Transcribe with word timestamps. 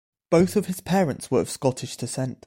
Both 0.31 0.55
of 0.55 0.65
his 0.65 0.81
parents 0.81 1.29
were 1.29 1.41
of 1.41 1.49
Scottish 1.51 1.95
descent. 1.95 2.39